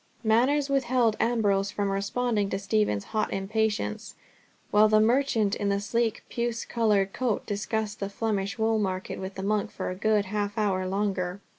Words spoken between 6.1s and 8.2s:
puce coloured coat discussed the